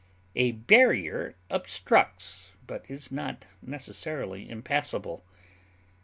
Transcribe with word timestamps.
A 0.35 0.53
barrier 0.53 1.35
obstructs, 1.51 2.53
but 2.65 2.89
is 2.89 3.11
not 3.11 3.45
necessarily 3.61 4.49
impassable. 4.49 5.23